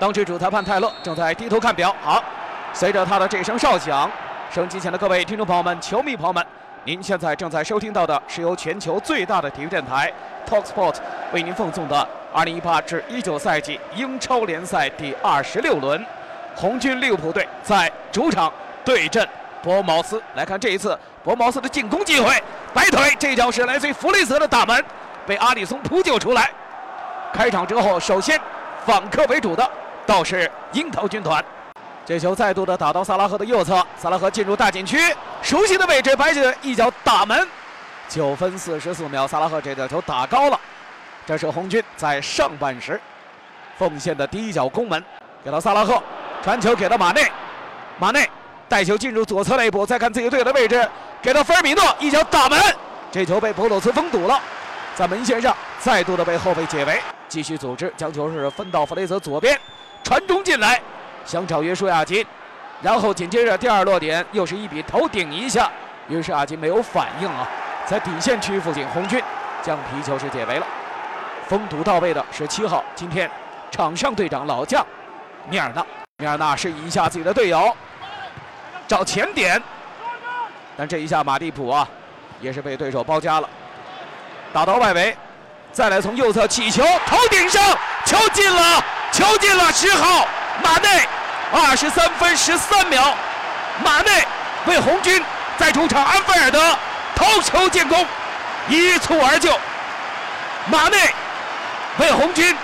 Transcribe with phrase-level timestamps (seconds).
[0.00, 1.94] 当值主裁判泰勒正在低头看表。
[2.02, 2.24] 好，
[2.72, 4.10] 随着他的这声哨响，
[4.50, 6.42] 收音机前的各位听众朋友们、球迷朋友们，
[6.84, 10.10] 您现在正在收听到的是由全球最大的体育电台
[10.48, 10.94] Talksport
[11.34, 16.02] 为您奉送的2018至19赛季英超联赛第二十六轮，
[16.56, 18.50] 红军利物浦队在主场
[18.82, 19.28] 对阵
[19.62, 20.22] 博茅斯。
[20.34, 22.42] 来看这一次博茅斯的进攻机会，
[22.72, 24.82] 摆腿，这脚是来自于弗雷泽的大门，
[25.26, 26.50] 被阿里松扑救出来。
[27.34, 28.40] 开场之后，首先
[28.86, 29.70] 反客为主的。
[30.10, 31.42] 倒是樱桃军团，
[32.04, 34.98] 这球再度的打到萨拉赫的右侧，萨拉赫进入大禁区，
[35.40, 37.46] 熟悉的位置，白起一脚打门。
[38.08, 40.58] 九分四十四秒，萨拉赫这脚球打高了，
[41.24, 43.00] 这是红军在上半时
[43.78, 45.00] 奉献的第一脚攻门。
[45.44, 46.02] 给到萨拉赫，
[46.42, 47.30] 传球给到马内，
[47.96, 48.28] 马内
[48.68, 50.84] 带球进入左侧内部，再看自己队友的位置，
[51.22, 52.60] 给到菲尔米诺一脚打门，
[53.12, 54.40] 这球被博洛斯封堵了，
[54.96, 59.56] 在门线上再度的被后卫解围，继续组织将球是分到弗雷泽左边。
[60.10, 60.82] 传中进来，
[61.24, 62.26] 想找约束亚金，
[62.82, 65.70] 然后紧接着第二落点又是一笔头顶一下，
[66.08, 67.46] 约书亚金没有反应啊，
[67.86, 69.22] 在底线区附近，红军
[69.62, 70.66] 将皮球是解围了。
[71.46, 73.30] 封堵到位的是七号，今天
[73.70, 74.84] 场上队长老将
[75.48, 75.86] 米尔纳，
[76.18, 77.72] 米尔纳示意一下自己的队友
[78.88, 79.62] 找前点，
[80.76, 81.88] 但这一下马蒂普啊
[82.40, 83.48] 也是被对手包夹了，
[84.52, 85.16] 打到外围，
[85.70, 87.62] 再来从右侧起球，头顶上
[88.04, 88.84] 球进了。
[89.12, 90.26] 球进了，十号
[90.62, 91.06] 马内，
[91.52, 93.14] 二十三分十三秒，
[93.84, 94.24] 马内
[94.66, 95.22] 为红军
[95.58, 96.76] 在主场安菲尔德
[97.16, 98.06] 头球建功，
[98.68, 99.52] 一蹴而就。
[100.66, 100.96] 马内
[101.98, 102.56] 为红军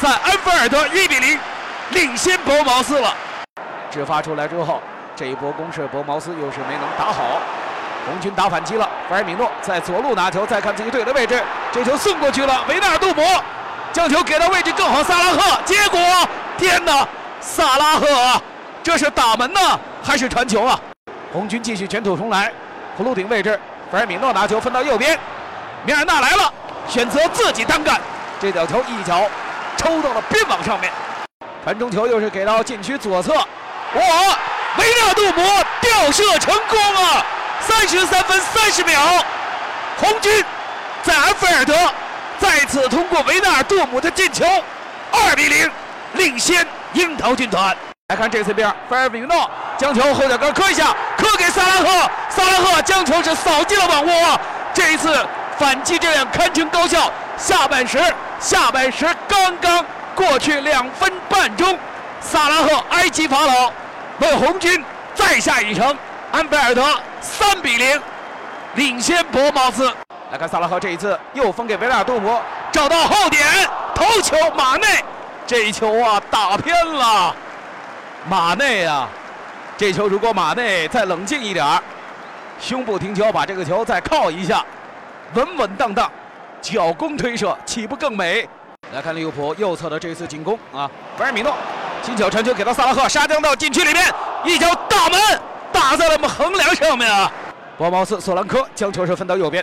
[0.00, 1.38] 在安菲尔德一比零
[1.90, 3.14] 领先博茅斯了。
[3.90, 4.80] 制发出来之后，
[5.14, 7.22] 这一波攻势博茅斯又是没能打好，
[8.06, 8.88] 红军打反击了。
[9.08, 13.22] 弗尔米诺在左路拿球，再看自己队的位置，这球送过去了，维纳杜姆。
[13.92, 16.00] 将球给到位置更好，萨拉赫，结果
[16.56, 17.06] 天哪，
[17.40, 18.06] 萨拉赫，
[18.82, 19.60] 这是打门呢
[20.02, 20.80] 还是传球啊？
[21.32, 22.50] 红军继续卷土重来，
[22.98, 23.58] 葫芦顶位置，
[23.90, 25.18] 菲尔米诺拿球分到右边，
[25.84, 26.52] 米尔纳来了，
[26.88, 28.00] 选择自己单干，
[28.40, 29.28] 这脚球一脚
[29.76, 30.90] 抽到了边网上面，
[31.62, 33.46] 传中球又是给到禁区左侧，哇，
[34.78, 35.42] 维纳杜姆
[35.82, 37.24] 吊射成功啊！
[37.60, 38.98] 三十三分三十秒，
[39.98, 40.44] 红军
[41.02, 41.74] 在安菲尔德。
[42.42, 44.44] 再次通过维纳尔杜姆的进球，
[45.12, 45.70] 二比零
[46.14, 47.76] 领先樱桃军团。
[48.08, 49.48] 来看这次边，菲尔米诺
[49.78, 54.40] 将球后脚跟磕一下，磕给萨拉赫，萨拉赫将球是扫进了网窝。
[54.74, 55.24] 这一次
[55.56, 57.08] 反击这样堪称高效。
[57.38, 57.96] 下半时，
[58.40, 59.84] 下半时刚刚
[60.16, 61.78] 过去两分半钟，
[62.20, 63.72] 萨拉赫埃及法老
[64.18, 65.96] 为红军再下一城，
[66.32, 66.84] 安菲尔德
[67.20, 68.02] 三比零
[68.74, 69.94] 领先博茅斯。
[70.32, 72.40] 来看萨拉赫这一次又分给维拉尔杜姆，
[72.72, 73.46] 找到后点
[73.94, 74.86] 头球，马内
[75.46, 77.36] 这一球啊打偏了，
[78.26, 79.06] 马内啊，
[79.76, 81.78] 这球如果马内再冷静一点儿
[82.58, 84.64] 胸部停球把这个球再靠一下，
[85.34, 86.10] 稳稳当当，
[86.62, 88.48] 脚弓推射岂不更美？
[88.94, 91.54] 来看利物浦右侧的这一次进攻啊，菲尔米诺
[92.02, 94.02] 轻巧传球给到萨拉赫，杀将到禁区里面，
[94.46, 95.20] 一脚大门
[95.70, 97.30] 打在了我们横梁上面啊，
[97.76, 99.62] 博茅斯索兰科将球是分到右边。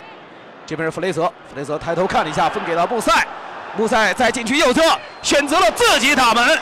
[0.70, 3.12] 这边是弗雷泽，弗雷泽抬头看了一下，分给了穆塞，
[3.76, 4.80] 穆塞在禁区右侧
[5.20, 6.56] 选择了自己打门，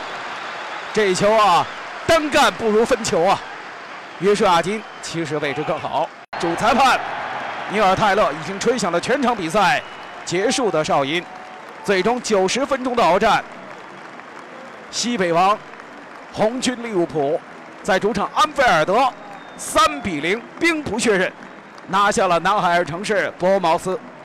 [0.95, 1.67] 这一球啊，
[2.07, 3.39] 单干不如分球啊。
[4.21, 6.09] 约书亚金其实位置更好。
[6.41, 6.99] 主裁判
[7.69, 9.83] 尼尔泰勒已经吹响了全场比赛
[10.25, 11.23] 结束的哨音，
[11.85, 13.45] 最终九十分钟的鏖战，
[14.91, 15.59] 西北王
[16.33, 17.39] 红军利物浦
[17.83, 19.07] 在主场安菲尔德
[19.59, 21.31] 三比零兵不血刃。
[21.89, 23.99] 拿下了南海尔城市博茅斯。